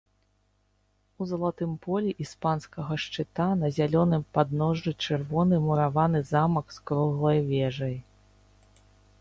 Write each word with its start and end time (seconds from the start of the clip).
У 1.21 1.25
залатым 1.31 1.75
полі 1.85 2.13
іспанскага 2.25 2.97
шчыта 3.03 3.47
на 3.59 3.71
зялёным 3.77 4.25
падножжы 4.39 4.91
чырвоны 5.05 5.61
мураваны 5.67 6.19
замак 6.33 6.65
з 6.79 6.83
круглай 6.89 7.39
вежай. 7.53 7.95